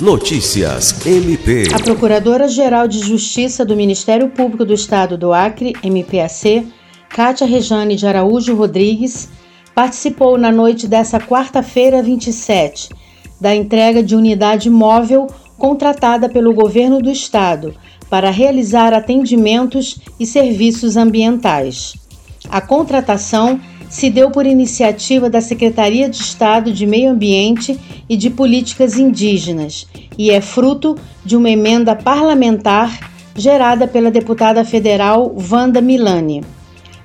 [0.00, 1.64] Notícias MP.
[1.74, 6.68] A Procuradora-Geral de Justiça do Ministério Público do Estado do Acre, MPAC,
[7.08, 9.28] Cátia Rejane de Araújo Rodrigues,
[9.74, 12.90] participou na noite dessa quarta-feira 27
[13.40, 15.26] da entrega de unidade móvel
[15.56, 17.74] contratada pelo governo do estado
[18.08, 21.94] para realizar atendimentos e serviços ambientais.
[22.48, 27.78] A contratação se deu por iniciativa da Secretaria de Estado de Meio Ambiente
[28.08, 29.86] e de Políticas Indígenas
[30.16, 36.42] e é fruto de uma emenda parlamentar gerada pela deputada federal Wanda Milani.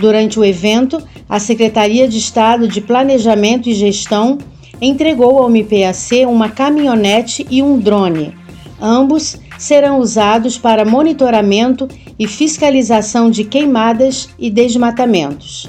[0.00, 4.38] Durante o evento, a Secretaria de Estado de Planejamento e Gestão
[4.80, 8.34] entregou ao MPAC uma caminhonete e um drone.
[8.80, 15.68] Ambos serão usados para monitoramento e fiscalização de queimadas e desmatamentos.